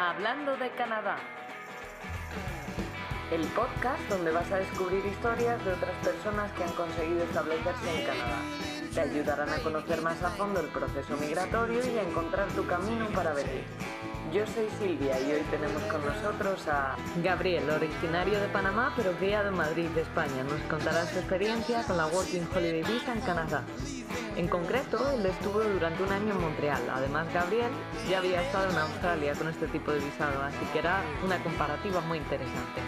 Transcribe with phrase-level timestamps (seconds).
[0.00, 1.18] Hablando de Canadá.
[3.32, 8.06] El podcast donde vas a descubrir historias de otras personas que han conseguido establecerse en
[8.06, 8.38] Canadá.
[8.94, 13.08] Te ayudarán a conocer más a fondo el proceso migratorio y a encontrar tu camino
[13.08, 13.64] para venir.
[14.32, 16.94] Yo soy Silvia y hoy tenemos con nosotros a
[17.24, 20.44] Gabriel, originario de Panamá pero criado en Madrid, España.
[20.44, 23.64] Nos contará su experiencia con la Working Holiday Visa en Canadá.
[24.38, 26.80] En concreto, él estuvo durante un año en Montreal.
[26.92, 27.72] Además, Gabriel
[28.08, 32.00] ya había estado en Australia con este tipo de visado, así que era una comparativa
[32.02, 32.80] muy interesante.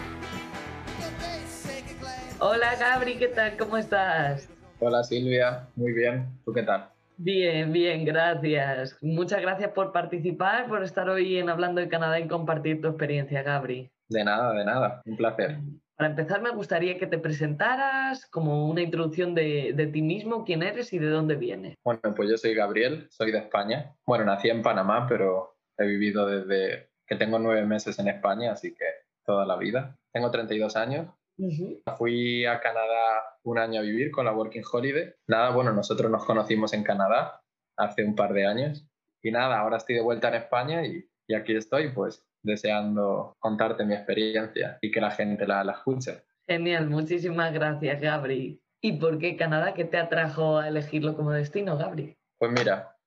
[2.39, 3.57] Hola Gabri, ¿qué tal?
[3.57, 4.49] ¿Cómo estás?
[4.79, 6.29] Hola Silvia, muy bien.
[6.45, 6.87] ¿Tú qué tal?
[7.17, 8.97] Bien, bien, gracias.
[9.01, 13.43] Muchas gracias por participar, por estar hoy en Hablando de Canadá y compartir tu experiencia,
[13.43, 13.91] Gabri.
[14.07, 15.01] De nada, de nada.
[15.05, 15.57] Un placer.
[16.01, 20.63] Para empezar, me gustaría que te presentaras como una introducción de, de, ti mismo, quién
[20.63, 21.75] eres y de dónde vienes.
[21.83, 23.95] Bueno, pues yo soy Gabriel, soy de España.
[24.07, 28.73] Bueno, nací en Panamá, pero he vivido desde que tengo nueve meses en España, así
[28.73, 28.85] que
[29.23, 29.95] toda la vida.
[30.11, 31.07] Tengo 32 años.
[31.37, 31.83] Uh-huh.
[31.99, 35.13] Fui a Canadá un año a vivir con la Working Holiday.
[35.27, 37.43] Nada, bueno, nosotros nos conocimos en Canadá
[37.77, 38.87] hace un par de años.
[39.21, 43.85] Y nada, ahora estoy de vuelta en España y, y aquí estoy, pues deseando contarte
[43.85, 46.23] mi experiencia y que la gente la, la escuche.
[46.47, 48.61] Genial, muchísimas gracias, Gabri.
[48.81, 49.73] ¿Y por qué Canadá?
[49.73, 52.17] ¿Qué te atrajo a elegirlo como destino, Gabri?
[52.39, 52.97] Pues mira,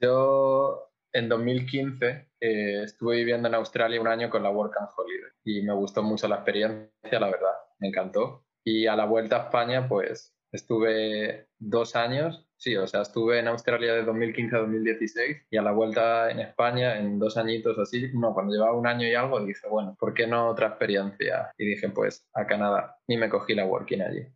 [0.00, 5.30] yo en 2015 eh, estuve viviendo en Australia un año con la Work and Holiday
[5.44, 8.44] y me gustó mucho la experiencia, la verdad, me encantó.
[8.64, 13.46] Y a la vuelta a España, pues estuve dos años Sí, o sea, estuve en
[13.46, 18.10] Australia de 2015 a 2016 y a la vuelta en España en dos añitos así,
[18.14, 21.52] no, cuando llevaba un año y algo dije, bueno, ¿por qué no otra experiencia?
[21.56, 24.26] Y dije, pues a Canadá y me cogí la working allí.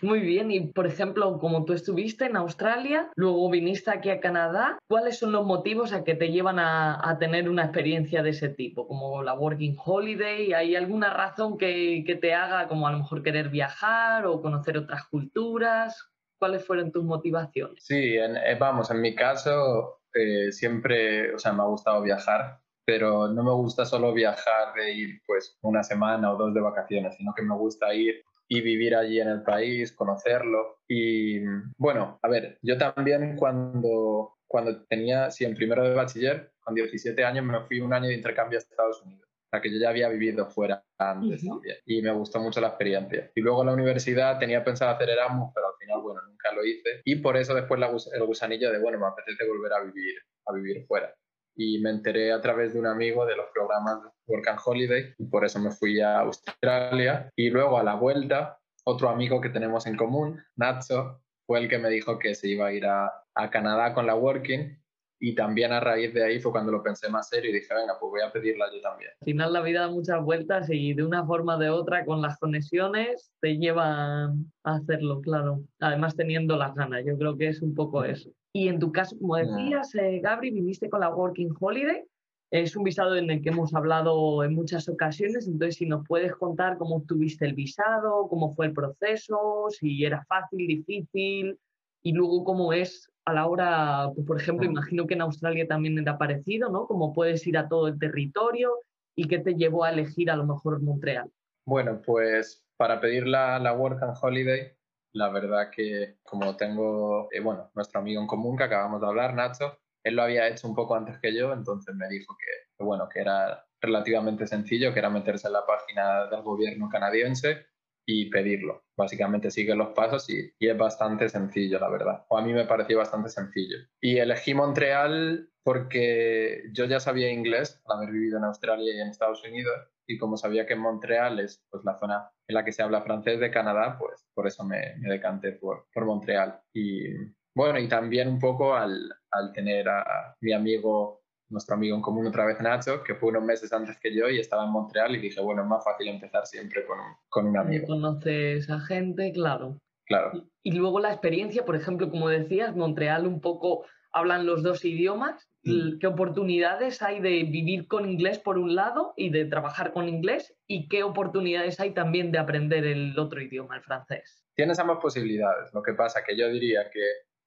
[0.00, 4.78] Muy bien, y por ejemplo, como tú estuviste en Australia, luego viniste aquí a Canadá,
[4.88, 8.48] ¿cuáles son los motivos a que te llevan a, a tener una experiencia de ese
[8.48, 10.52] tipo, como la working holiday?
[10.52, 14.78] ¿Hay alguna razón que, que te haga como a lo mejor querer viajar o conocer
[14.78, 16.11] otras culturas?
[16.42, 17.84] ¿Cuáles fueron tus motivaciones?
[17.84, 22.58] Sí, en, eh, vamos, en mi caso eh, siempre, o sea, me ha gustado viajar,
[22.84, 27.14] pero no me gusta solo viajar de ir pues una semana o dos de vacaciones,
[27.14, 30.80] sino que me gusta ir y vivir allí en el país, conocerlo.
[30.88, 31.38] Y
[31.78, 37.24] bueno, a ver, yo también cuando, cuando tenía, sí, en primero de bachiller, con 17
[37.24, 40.46] años me fui un año de intercambio a Estados Unidos que yo ya había vivido
[40.46, 41.76] fuera antes también.
[41.84, 43.30] Y me gustó mucho la experiencia.
[43.34, 47.02] Y luego en la universidad tenía pensado hacer Erasmus, pero bueno, nunca lo hice.
[47.04, 47.80] Y por eso después
[48.12, 50.14] el gusanillo de, bueno, me apetece volver a vivir,
[50.46, 51.14] a vivir fuera.
[51.54, 55.26] Y me enteré a través de un amigo de los programas Work and Holiday y
[55.26, 57.30] por eso me fui a Australia.
[57.36, 61.78] Y luego a la vuelta, otro amigo que tenemos en común, Nacho, fue el que
[61.78, 64.81] me dijo que se iba a ir a, a Canadá con la Working
[65.24, 67.96] y también a raíz de ahí fue cuando lo pensé más serio y dije, venga,
[68.00, 69.12] pues voy a pedirla yo también.
[69.20, 72.20] Al final la vida da muchas vueltas y de una forma o de otra con
[72.20, 75.62] las conexiones te llevan a hacerlo, claro.
[75.78, 78.30] Además teniendo las ganas, yo creo que es un poco eso.
[78.52, 82.02] Y en tu caso, como decías, eh, Gabri, viniste con la Working Holiday.
[82.50, 86.34] Es un visado en el que hemos hablado en muchas ocasiones, entonces si nos puedes
[86.34, 91.56] contar cómo tuviste el visado, cómo fue el proceso, si era fácil, difícil,
[92.02, 95.98] y luego cómo es a la hora, pues, por ejemplo, imagino que en Australia también
[95.98, 96.86] era parecido, ¿no?
[96.86, 98.72] Cómo puedes ir a todo el territorio
[99.16, 101.30] y qué te llevó a elegir a lo mejor Montreal.
[101.66, 104.72] Bueno, pues para pedir la, la Work and Holiday,
[105.12, 109.34] la verdad que como tengo, eh, bueno, nuestro amigo en común que acabamos de hablar,
[109.34, 112.84] Nacho, él lo había hecho un poco antes que yo, entonces me dijo que, que
[112.84, 117.66] bueno, que era relativamente sencillo, que era meterse en la página del gobierno canadiense
[118.06, 118.84] y pedirlo.
[118.96, 122.24] Básicamente sigue los pasos y, y, es bastante sencillo, la verdad.
[122.28, 123.76] O a mí me pareció bastante sencillo.
[124.00, 129.08] Y elegí Montreal porque yo ya sabía inglés al haber vivido en Australia y en
[129.08, 132.82] Estados Unidos y como sabía que Montreal es pues, la zona en la que se
[132.82, 136.60] habla francés de Canadá, pues por eso me, me decanté por, por Montreal.
[136.72, 137.14] Y
[137.54, 141.21] bueno, y también un poco al, al tener a, a mi amigo
[141.52, 144.40] nuestro amigo en común otra vez Nacho, que fue unos meses antes que yo y
[144.40, 147.56] estaba en Montreal y dije, bueno, es más fácil empezar siempre con un, con un
[147.56, 147.86] amigo.
[147.86, 149.78] Conoces a gente, claro.
[150.06, 150.44] Claro.
[150.62, 155.48] Y, luego la experiencia, por ejemplo, como decías, Montreal un poco hablan los dos idiomas.
[155.64, 155.98] Mm.
[156.00, 160.54] ¿Qué oportunidades hay de vivir con inglés por un lado y de trabajar con inglés?
[160.66, 164.42] ¿Y qué oportunidades hay también de aprender el otro idioma, el francés?
[164.54, 165.72] Tienes ambas posibilidades.
[165.72, 167.00] Lo que pasa que yo diría que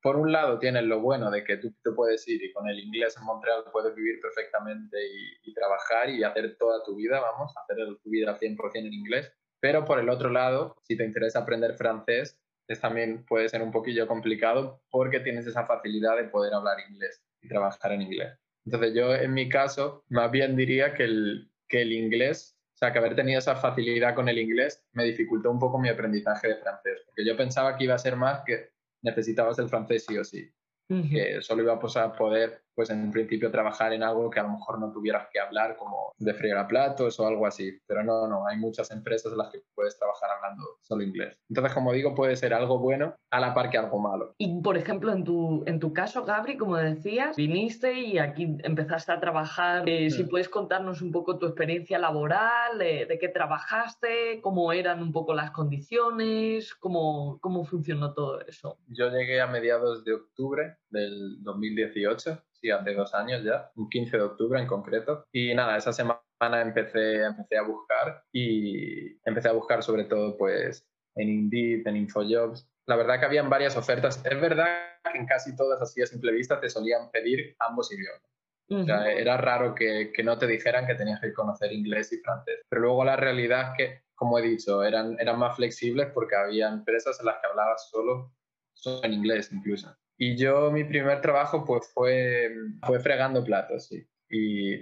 [0.05, 2.77] por un lado tienes lo bueno de que tú te puedes ir y con el
[2.77, 4.99] inglés en Montreal puedes vivir perfectamente
[5.41, 9.33] y, trabajar y hacer toda tu vida, vamos, hacer tu vida al 100% en inglés.
[9.59, 13.71] Pero por el otro lado, si te interesa aprender francés, es también puede ser un
[13.71, 18.37] poquillo complicado porque tienes esa facilidad de poder hablar inglés y trabajar en inglés.
[18.63, 22.93] Entonces yo en mi caso más bien diría que el, que el inglés, o sea,
[22.93, 26.57] que haber tenido esa facilidad con el inglés me dificultó un poco mi aprendizaje de
[26.57, 28.74] francés, porque yo pensaba que iba a ser más que
[29.05, 30.51] necesitabas el francés sí o sí,
[30.87, 34.49] que solo iba a poder pues en un principio trabajar en algo que a lo
[34.49, 37.71] mejor no tuvieras que hablar, como de fregar platos o algo así.
[37.87, 41.39] Pero no, no, hay muchas empresas en las que puedes trabajar hablando solo inglés.
[41.49, 44.35] Entonces, como digo, puede ser algo bueno a la par que algo malo.
[44.37, 49.11] Y, por ejemplo, en tu, en tu caso, Gabri, como decías, viniste y aquí empezaste
[49.11, 49.87] a trabajar.
[49.87, 50.29] Eh, si mm.
[50.29, 55.33] puedes contarnos un poco tu experiencia laboral, de, de, qué trabajaste, cómo eran un poco
[55.33, 58.77] las condiciones, cómo, cómo funcionó todo eso.
[58.87, 64.23] Yo llegué a mediados de octubre del 2018 hace dos años ya, un 15 de
[64.23, 65.25] octubre en concreto.
[65.31, 66.21] Y nada, esa semana
[66.61, 70.85] empecé, empecé a buscar y empecé a buscar sobre todo pues
[71.15, 72.67] en Indeed, en InfoJobs.
[72.87, 74.23] La verdad que habían varias ofertas.
[74.25, 74.67] Es verdad
[75.11, 78.21] que en casi todas así a simple vista te solían pedir ambos idiomas.
[78.67, 82.17] O sea, era raro que, que, no te dijeran que tenías que conocer inglés y
[82.17, 82.61] francés.
[82.67, 86.69] Pero luego la realidad es que, como he dicho, eran, eran más flexibles porque había
[86.69, 88.33] empresas en las que hablabas solo,
[88.73, 89.95] solo en inglés incluso.
[90.17, 92.49] Y yo, mi primer trabajo, pues fue,
[92.85, 94.07] fue fregando platos, sí.
[94.29, 94.75] Y,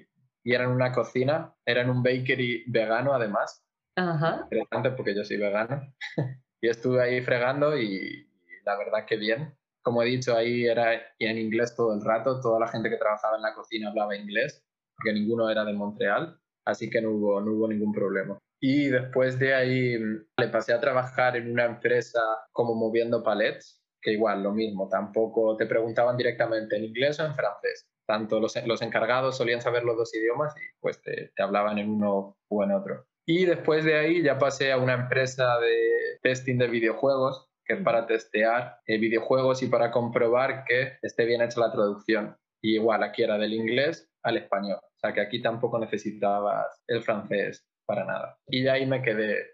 [0.43, 3.65] y era en una cocina, era en un bakery vegano además.
[3.95, 4.41] Ajá.
[4.43, 5.81] Interesante porque yo soy vegano.
[6.61, 8.29] y estuve ahí fregando y,
[8.65, 9.55] la verdad que bien.
[9.81, 13.35] Como he dicho, ahí era en inglés todo el rato, toda la gente que trabajaba
[13.35, 14.65] en la cocina hablaba inglés,
[14.95, 18.39] porque ninguno era de Montreal, así que no hubo, no hubo ningún problema.
[18.61, 22.21] Y después de ahí le pasé a trabajar en una empresa
[22.53, 27.35] como moviendo palets, que igual, lo mismo, tampoco te preguntaban directamente en inglés o en
[27.35, 27.87] francés.
[28.05, 31.89] Tanto los, los encargados solían saber los dos idiomas y pues te, te hablaban en
[31.89, 33.05] uno o en otro.
[33.25, 37.81] Y después de ahí ya pasé a una empresa de testing de videojuegos, que es
[37.81, 42.35] para testear eh, videojuegos y para comprobar que esté bien hecha la traducción.
[42.61, 44.79] Y igual, aquí era del inglés al español.
[44.81, 48.37] O sea que aquí tampoco necesitabas el francés para nada.
[48.47, 49.52] Y de ahí me quedé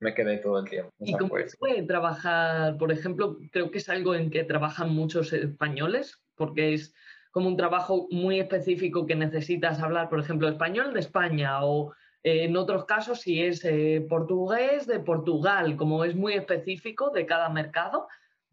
[0.00, 0.90] me quedé todo el tiempo.
[0.98, 5.32] ¿Y cómo se puede trabajar, por ejemplo, creo que es algo en que trabajan muchos
[5.32, 6.94] españoles, porque es
[7.30, 12.44] como un trabajo muy específico que necesitas hablar, por ejemplo, español de España o eh,
[12.44, 17.48] en otros casos si es eh, portugués de Portugal, como es muy específico de cada
[17.48, 18.08] mercado.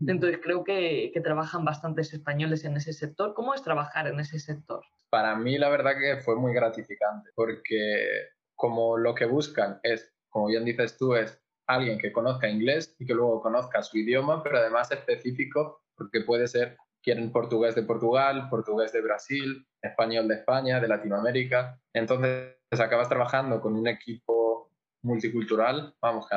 [0.05, 3.33] Entonces creo que, que, trabajan bastantes españoles en ese sector.
[3.33, 4.83] ¿Cómo es trabajar en ese sector?
[5.09, 8.05] Para mí la verdad que fue muy gratificante porque
[8.55, 13.05] como lo que buscan es como bien dices tú, es alguien que conozca inglés y
[13.05, 18.49] que luego conozca su idioma, pero además específico, porque puede ser, quieren portugués de Portugal,
[18.49, 21.79] portugués de Brasil, español de España, de Latinoamérica.
[21.93, 24.71] Entonces acabas trabajando con un equipo
[25.03, 26.35] multicultural, vamos, que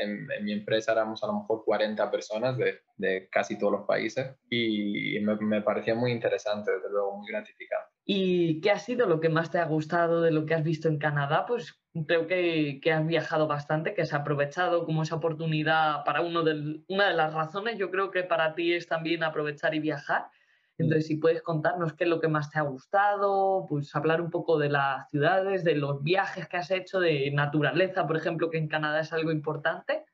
[0.00, 4.36] en, mi empresa éramos a lo mejor 40 personas de, de casi todos los países
[4.50, 7.88] y me, me parecía muy interesante, desde luego, muy gratificante.
[8.10, 10.88] ¿Y qué ha sido lo que más te ha gustado de lo que has visto
[10.88, 11.44] en Canadá?
[11.46, 16.42] Pues creo que, que has viajado bastante, que has aprovechado como esa oportunidad para uno
[16.42, 20.30] del, una de las razones, yo creo que para ti es también aprovechar y viajar.
[20.78, 20.82] Mm.
[20.84, 24.30] Entonces, si puedes contarnos qué es lo que más te ha gustado, pues hablar un
[24.30, 28.58] poco de las ciudades, de los viajes que has hecho, de naturaleza, por ejemplo, que
[28.58, 30.04] en Canadá es algo importante.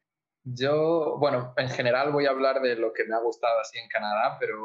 [0.44, 3.88] Yo, bueno, en general voy a hablar de lo que me ha gustado así en
[3.88, 4.58] Canadá, pero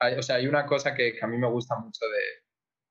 [0.00, 2.44] hay, o sea, hay una cosa que, que a mí me gusta mucho de,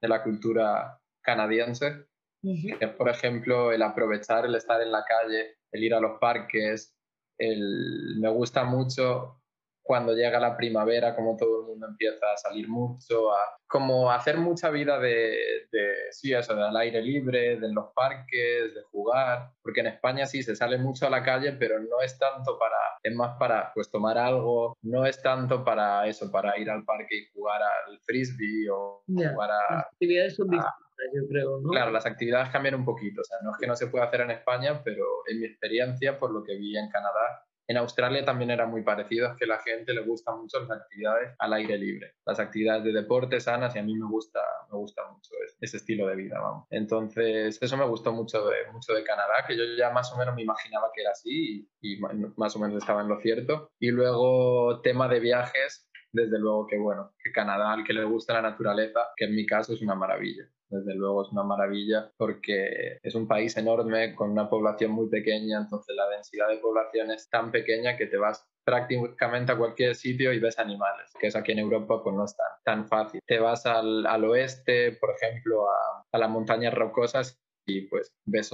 [0.04, 2.06] de la cultura canadiense,
[2.42, 6.94] que por ejemplo el aprovechar el estar en la calle, el ir a los parques,
[7.38, 9.43] el, me gusta mucho
[9.84, 14.38] cuando llega la primavera, como todo el mundo empieza a salir mucho, a como hacer
[14.38, 19.82] mucha vida de, de sí, eso, del aire libre, de los parques, de jugar, porque
[19.82, 23.14] en España sí se sale mucho a la calle, pero no es tanto para, es
[23.14, 27.26] más para pues tomar algo, no es tanto para eso, para ir al parque y
[27.34, 29.76] jugar al frisbee o jugar a...
[29.76, 30.74] Las actividades son distintas,
[31.14, 31.70] yo creo, ¿no?
[31.72, 34.22] Claro, las actividades cambian un poquito, o sea, no es que no se pueda hacer
[34.22, 38.52] en España, pero en mi experiencia, por lo que vi en Canadá, en Australia también
[38.52, 42.14] era muy parecido, es que la gente le gusta mucho las actividades al aire libre,
[42.26, 44.42] las actividades de deporte sanas y a mí me gusta,
[44.72, 46.68] me gusta mucho ese, estilo de vida, vamos.
[46.70, 50.36] Entonces, eso me gustó mucho de, mucho de Canadá, que yo ya más o menos
[50.36, 52.00] me imaginaba que era así y, y
[52.36, 53.72] más o menos estaba en lo cierto.
[53.80, 58.34] Y luego, tema de viajes, desde luego que bueno, que Canadá, al que le gusta
[58.34, 60.44] la naturaleza, que en mi caso es una maravilla
[60.74, 65.60] desde luego es una maravilla porque es un país enorme con una población muy pequeña,
[65.60, 70.34] entonces la densidad de población es tan pequeña que te vas prácticamente a cualquier sitio
[70.34, 73.20] y ves animales, que es aquí en Europa pues no es tan, fácil.
[73.26, 78.52] Te vas al, al oeste, por ejemplo, a, a las montañas rocosas y pues ves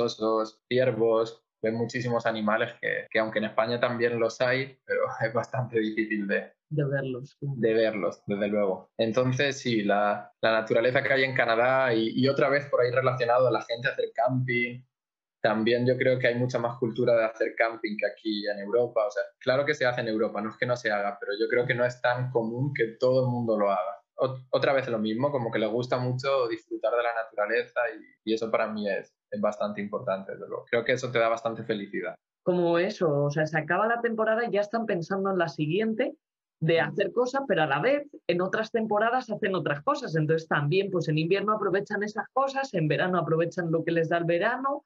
[0.67, 5.79] ciervos, ves muchísimos animales que, que, aunque en España también los hay, pero es bastante
[5.79, 7.37] difícil de, de verlos.
[7.41, 8.91] De verlos, desde luego.
[8.97, 12.91] Entonces, sí, la, la naturaleza que hay en Canadá y, y, otra vez por ahí
[12.91, 14.83] relacionado a la gente hacer camping,
[15.41, 19.07] también yo creo que hay mucha más cultura de hacer camping que aquí en Europa.
[19.07, 21.33] O sea, claro que se hace en Europa, no es que no se haga, pero
[21.39, 24.01] yo creo que no es tan común que todo el mundo lo haga.
[24.51, 28.33] otra vez lo mismo, como que le gusta mucho disfrutar de la naturaleza y, y
[28.35, 30.65] eso para mí es, es bastante importante, desde luego.
[30.69, 32.15] Creo que eso te da bastante felicidad.
[32.43, 36.15] Como eso, o sea, se acaba la temporada y ya están pensando en la siguiente
[36.61, 40.15] de hacer cosas, pero a la vez en otras temporadas hacen otras cosas.
[40.15, 44.17] Entonces también, pues en invierno aprovechan esas cosas, en verano aprovechan lo que les da
[44.17, 44.85] el verano,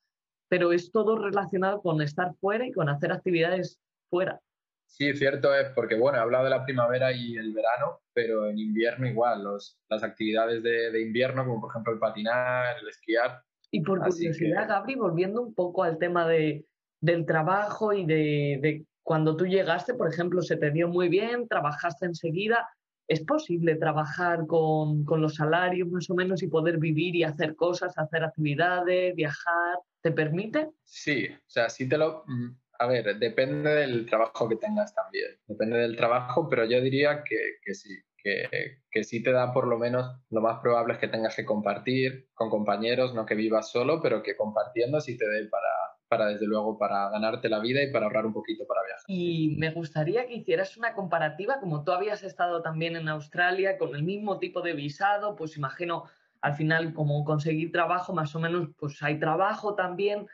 [0.50, 4.40] pero es todo relacionado con estar fuera y con hacer actividades fuera.
[4.86, 8.60] Sí, cierto es, porque bueno, he hablado de la primavera y el verano, pero en
[8.60, 13.42] invierno igual, los, las actividades de, de, invierno, como por ejemplo el patinar, el esquiar.
[13.74, 16.64] Y por curiosidad, Gabri, volviendo un poco al tema de,
[17.02, 21.48] del trabajo y de, de cuando tú llegaste, por ejemplo, se te dio muy bien,
[21.48, 22.70] trabajaste enseguida,
[23.08, 27.56] ¿es posible trabajar con, con, los salarios más o menos y poder vivir y hacer
[27.56, 29.80] cosas, hacer actividades, viajar?
[30.04, 30.70] ¿Te permite?
[30.84, 32.26] Sí, o sea, sí te lo...
[32.28, 37.24] Mm, a ver, depende del trabajo que tengas también, depende del trabajo, pero yo diría
[37.24, 41.00] que, que sí, que, que, sí te da por lo menos, lo más probable es
[41.00, 45.28] que tengas que compartir con compañeros, no que vivas solo, pero que compartiendo sí te
[45.28, 45.68] dé para,
[46.08, 49.04] para, desde luego, para ganarte la vida y para ahorrar un poquito para viajar.
[49.08, 53.96] Y me gustaría que hicieras una comparativa, como tú habías estado también en Australia, con
[53.96, 56.06] el mismo tipo de visado, pues imagino
[56.42, 60.28] al final como conseguir trabajo, más o menos, pues hay trabajo también,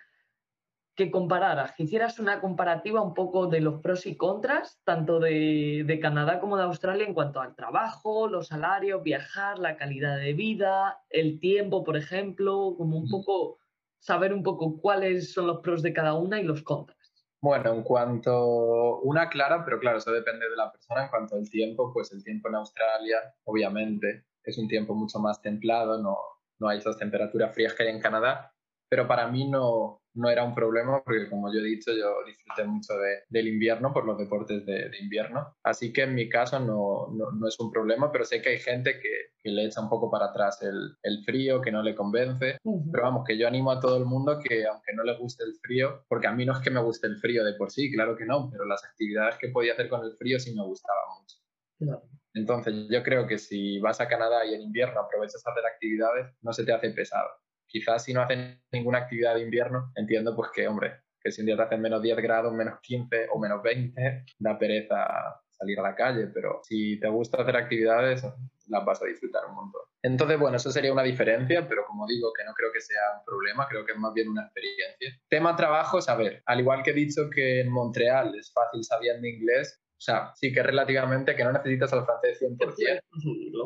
[1.00, 5.84] que compararas, que hicieras una comparativa un poco de los pros y contras, tanto de,
[5.88, 10.34] de, Canadá como de Australia en cuanto al trabajo, los salarios, viajar, la calidad de
[10.34, 13.60] vida, el tiempo, por ejemplo, como un poco
[14.00, 16.98] saber un poco cuáles son los pros de cada una y los contras.
[17.42, 21.06] Bueno, en cuanto una clara, pero claro, eso depende de la persona.
[21.06, 25.42] En cuanto al tiempo, pues el tiempo en Australia, obviamente, es un tiempo mucho más
[25.42, 26.18] templado, no,
[26.60, 28.54] no hay esas temperaturas frías que hay en Canadá,
[28.90, 32.64] pero para mí no, no era un problema porque, como yo he dicho, yo disfruté
[32.66, 35.56] mucho de, del invierno por los deportes de, de, invierno.
[35.64, 38.60] Así que en mi caso no, no, no, es un problema, pero sé que hay
[38.60, 39.10] gente que,
[39.42, 42.58] que le echa un poco para atrás el, el frío, que no le convence.
[42.64, 42.92] Uh -huh.
[42.92, 45.54] Pero vamos, que yo animo a todo el mundo que, aunque no le guste el
[45.62, 48.18] frío, porque a mí no es que me guste el frío de por sí, claro
[48.18, 51.38] que no, pero las actividades que podía hacer con el frío sí me gustaban mucho.
[51.78, 52.04] Claro.
[52.34, 56.36] Entonces, yo creo que si vas a Canadá y en invierno aprovechas a hacer actividades,
[56.42, 57.30] no se te hace pesado.
[57.70, 61.46] Quizás si no haces ninguna actividad de invierno, entiendo pues que, hombre, que si un
[61.46, 65.84] día te hacen menos 10 grados, menos 15 o menos 20, da pereza salir a
[65.84, 68.24] la calle, pero si te gusta hacer actividades,
[68.68, 69.82] las vas a disfrutar un montón.
[70.02, 73.26] Entonces, bueno, eso sería una diferencia, pero como digo, que no creo que sea un
[73.26, 75.20] problema, creo que es más bien una experiencia.
[75.28, 79.84] Tema trabajo, saber, al igual que he dicho que en Montreal es fácil sabiendo inglés,
[80.00, 82.58] o sea, sí que relativamente que no necesitas al francés 100%.
[82.58, 83.02] Que puedes,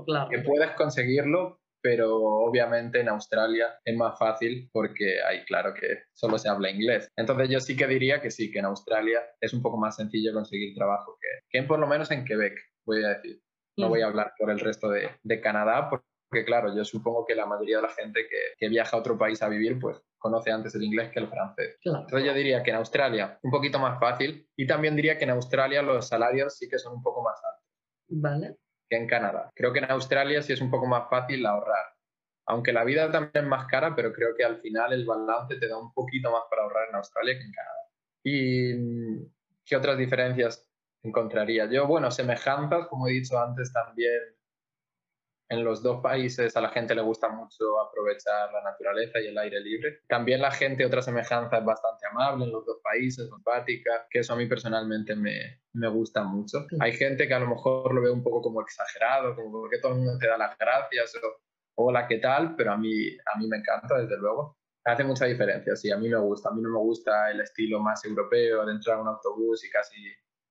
[0.08, 0.30] claro.
[0.32, 6.38] que puedes conseguirlo, pero obviamente en Australia es más fácil porque ahí claro que solo
[6.38, 7.10] se habla inglés.
[7.18, 10.34] Entonces yo sí que diría que sí, que en Australia es un poco más sencillo
[10.34, 13.42] conseguir trabajo que, que por lo menos en Quebec, voy a decir.
[13.76, 17.36] No voy a hablar por el resto de, de Canadá porque claro, yo supongo que
[17.36, 20.52] la mayoría de la gente que, que, viaja a otro país a vivir, pues conoce
[20.52, 21.78] antes el inglés que el francés.
[21.82, 22.02] Claro.
[22.02, 25.32] Entonces yo diría que en Australia un poquito más fácil y también diría que en
[25.32, 27.64] Australia los salarios sí que son un poco más altos.
[28.10, 28.58] Vale.
[28.96, 29.52] En Canadá.
[29.56, 31.86] Creo que en Australia sí es un poco más fácil ahorrar.
[32.46, 35.68] Aunque la vida también es más cara, pero creo que al final el balance te
[35.68, 37.84] da un poquito más para ahorrar en Australia que en Canadá.
[38.24, 39.32] ¿Y
[39.66, 40.70] qué otras diferencias
[41.02, 41.66] encontraría?
[41.66, 44.20] Yo, bueno, semejanzas, como he dicho antes también,
[45.50, 49.38] en los dos países a la gente le gusta mucho aprovechar la naturaleza y el
[49.38, 50.00] aire libre.
[50.08, 54.34] También la gente, otra semejanza, es bastante amable en los dos países, empática, que eso
[54.34, 56.66] a mí personalmente me, me gusta mucho.
[56.80, 59.94] Hay gente que a lo mejor lo ve un poco como exagerado, como porque todo
[59.94, 61.44] el mundo te da las gracias o
[61.76, 62.56] hola, ¿qué tal?
[62.56, 64.58] Pero a mí, a mí me encanta, desde luego.
[64.86, 66.50] Hace mucha diferencia, sí, a mí me gusta.
[66.50, 69.70] A mí no me gusta el estilo más europeo de entrar a un autobús y
[69.70, 69.96] casi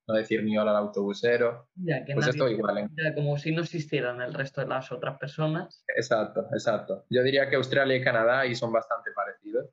[0.07, 1.69] no decir ni hola al autobusero.
[1.75, 2.79] Ya, que pues esto igual.
[2.79, 2.89] ¿eh?
[2.97, 5.85] Ya, como si no existieran el resto de las otras personas.
[5.97, 7.05] Exacto, exacto.
[7.11, 9.71] Yo diría que Australia y Canadá ahí son bastante parecidos.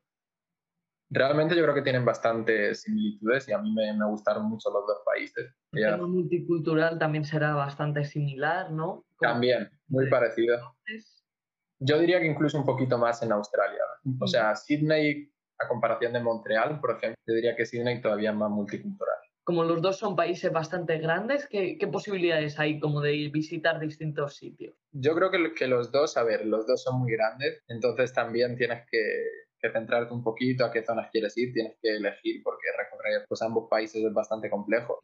[1.12, 4.86] Realmente yo creo que tienen bastantes similitudes y a mí me, me gustaron mucho los
[4.86, 5.52] dos países.
[5.72, 9.04] El tema multicultural también será bastante similar, ¿no?
[9.16, 10.56] Como también, muy parecido.
[11.80, 13.82] Yo diría que incluso un poquito más en Australia.
[14.20, 18.36] O sea, Sydney, a comparación de Montreal, por ejemplo, yo diría que Sydney todavía es
[18.36, 23.28] más multicultural como los dos son países bastante grandes, ¿qué, ¿qué, posibilidades hay como de
[23.32, 24.74] visitar distintos sitios?
[24.92, 28.56] Yo creo que, que, los dos, a ver, los dos son muy grandes, entonces también
[28.56, 28.98] tienes que,
[29.60, 33.42] que centrarte un poquito a qué zonas quieres ir, tienes que elegir porque recorrer pues,
[33.42, 34.98] ambos países es bastante complejo.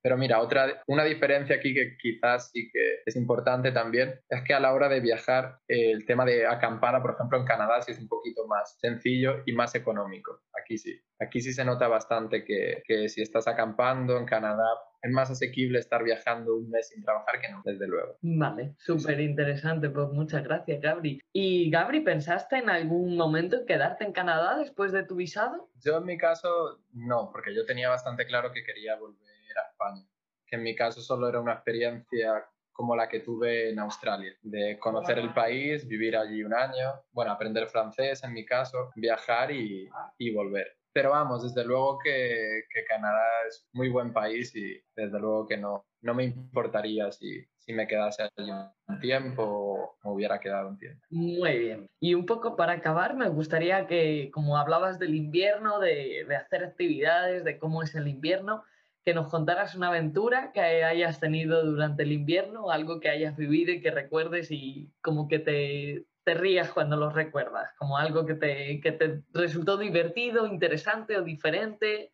[0.00, 4.54] Pero mira, otra, una diferencia aquí que quizás sí que es importante también es que
[4.54, 7.98] a la hora de viajar el tema de acampar, por ejemplo, en Canadá sí es
[7.98, 10.40] un poquito más sencillo y más económico.
[10.68, 11.00] Aquí sí.
[11.18, 14.66] Aquí sí se nota bastante que, que si estás acampando en Canadá,
[15.00, 18.18] es más asequible estar viajando un mes sin trabajar que no, desde luego.
[18.20, 21.22] Vale, súper interesante, pues muchas gracias, Gabri.
[21.32, 25.70] ¿Y Gabri, pensaste en algún momento en quedarte en Canadá después de tu visado?
[25.82, 30.06] Yo en mi caso no, porque yo tenía bastante claro que quería volver a España,
[30.46, 32.44] que en mi caso solo era una experiencia
[32.78, 37.32] como la que tuve en Australia, de conocer el país, vivir allí un año, bueno,
[37.32, 40.76] aprender francés en mi caso, viajar y, y volver.
[40.92, 45.56] Pero vamos, desde luego que, que, Canadá es muy buen país y desde luego que
[45.56, 48.48] no, no me importaría si, si me quedase allí
[48.86, 51.04] un tiempo o me hubiera quedado un tiempo.
[51.10, 51.90] Muy bien.
[51.98, 56.62] Y un poco para acabar, me gustaría que, como hablabas del invierno, de, de hacer
[56.62, 58.62] actividades, de cómo es el invierno,
[59.08, 63.72] que nos contaras una aventura que hayas tenido durante el invierno, algo que hayas vivido
[63.72, 68.34] y que recuerdes y como que te, te rías cuando lo recuerdas, como algo que
[68.34, 72.12] te, que te resultó divertido, interesante o diferente.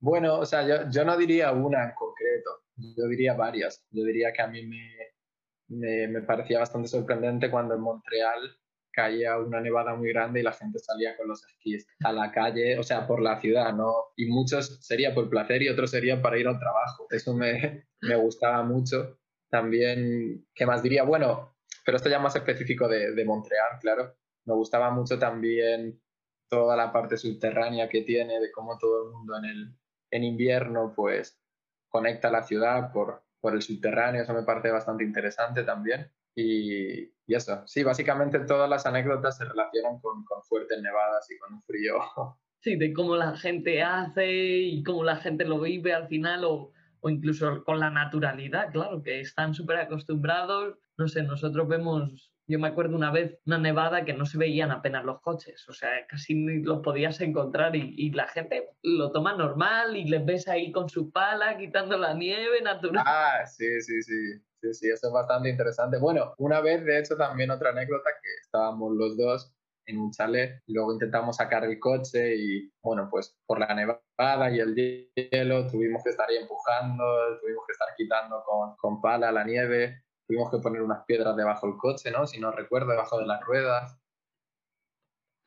[0.00, 2.62] Bueno, o sea, yo, yo, no diría una en concreto,
[2.96, 3.84] yo diría varias.
[3.90, 4.96] Yo diría que a mí me,
[5.68, 8.58] me, me parecía bastante sorprendente cuando en Montreal
[8.96, 12.78] caía una nevada muy grande y la gente salía con los esquís a la calle,
[12.78, 13.92] o sea, por la ciudad, ¿no?
[14.16, 17.06] Y muchos sería por placer y otros serían para ir al trabajo.
[17.10, 19.18] Eso me, me gustaba mucho.
[19.50, 21.02] También, ¿qué más diría?
[21.02, 24.16] Bueno, pero esto ya más específico de, de Montreal, claro.
[24.46, 26.00] Me gustaba mucho también
[26.48, 29.76] toda la parte subterránea que tiene, de cómo todo el mundo en, el,
[30.10, 31.38] en invierno, pues,
[31.88, 34.22] conecta la ciudad por, por el subterráneo.
[34.22, 36.10] Eso me parece bastante interesante también.
[36.36, 41.54] Y, eso, sí, básicamente todas las anécdotas se relacionan con, con, fuertes nevadas y con
[41.54, 41.94] un frío.
[42.58, 46.72] Sí, de cómo la gente hace y cómo la gente lo vive al final o,
[46.98, 50.76] o incluso con la naturalidad, claro, que están súper acostumbrados.
[50.96, 54.70] No sé, nosotros vemos, yo me acuerdo una vez, una nevada que no se veían
[54.70, 59.10] apenas los coches, o sea, casi ni los podías encontrar y, y la gente lo
[59.12, 63.04] toma normal y les ves ahí con su pala quitando la nieve natural.
[63.06, 64.42] Ah, sí, sí, sí.
[64.62, 65.98] Sí, sí, eso es bastante interesante.
[65.98, 69.52] Bueno, una vez, de hecho, también otra anécdota que estábamos los dos
[69.86, 74.50] en un chalet y luego intentamos sacar el coche y bueno, pues por la nevada
[74.50, 77.04] y el hielo tuvimos que estar ahí empujando,
[77.40, 81.66] tuvimos que estar quitando con, con pala la nieve, tuvimos que poner unas piedras debajo
[81.66, 82.26] del coche, ¿no?
[82.26, 83.98] Si no recuerdo, debajo de las ruedas.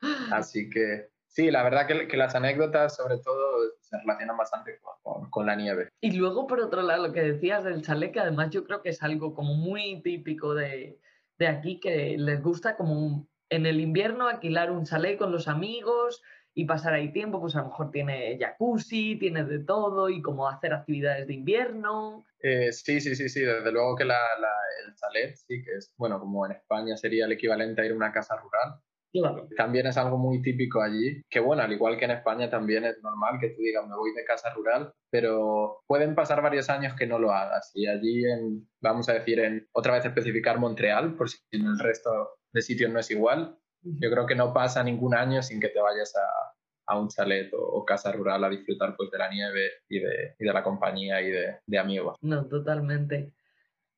[0.32, 5.30] Así que sí, la verdad que, que las anécdotas sobre todo se relacionan bastante con,
[5.30, 5.88] con, la nieve.
[6.00, 8.90] Y luego, por otro lado, lo que decías del chalet, que además yo creo que
[8.90, 10.98] es algo como muy típico de,
[11.38, 15.48] de aquí, que les gusta como un, en el invierno alquilar un chalet con los
[15.48, 16.22] amigos
[16.54, 20.48] y pasar ahí tiempo, pues a lo mejor tiene jacuzzi, tiene de todo y como
[20.48, 22.24] hacer actividades de invierno.
[22.42, 24.52] Eh, sí, sí, sí, sí, desde luego que la, la,
[24.86, 27.96] el chalet, sí, que es, bueno, como en España sería el equivalente a ir a
[27.96, 28.80] una casa rural,
[29.12, 29.48] Claro.
[29.56, 33.02] También es algo muy típico allí, que bueno, al igual que en España también es
[33.02, 37.06] normal que tú digas me voy de casa rural, pero pueden pasar varios años que
[37.06, 37.72] no lo hagas.
[37.74, 41.78] Y allí, en, vamos a decir, en otra vez especificar Montreal, por si en el
[41.78, 42.10] resto
[42.52, 45.80] de sitios no es igual, yo creo que no pasa ningún año sin que te
[45.80, 49.70] vayas a, a un chalet o, o, casa rural a disfrutar pues de la nieve
[49.88, 52.16] y de, y de la compañía y de, de amigos.
[52.20, 53.32] No, totalmente.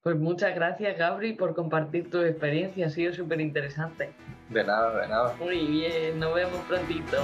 [0.03, 2.87] Pues muchas gracias, Gabri, por compartir tu experiencia.
[2.87, 4.13] Ha sido súper interesante.
[4.51, 5.35] De nada, de nada.
[5.39, 7.19] Muy bien, nos vemos prontito.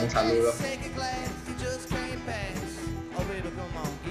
[0.00, 0.52] Un saludo.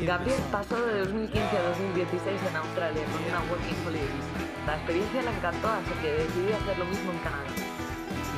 [0.05, 4.07] Gabriel pasó de 2015 a 2016 en Australia con una Working Holiday
[4.65, 7.70] La experiencia le encantó, así que decidió hacer lo mismo en Canadá.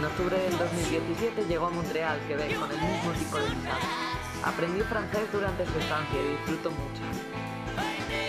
[0.03, 3.79] En octubre del 2017 llegó a Montreal, Quebec, con el mismo tipo de visado.
[4.43, 7.01] Aprendió francés durante su estancia y disfrutó mucho.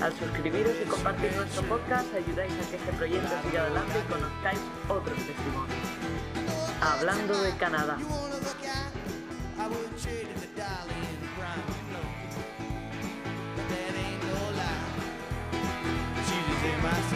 [0.00, 4.56] Al suscribiros y compartir nuestro podcast ayudáis a que este proyecto siga adelante y conozcáis
[4.88, 5.84] otros testimonios.
[6.80, 7.98] Hablando de Canadá.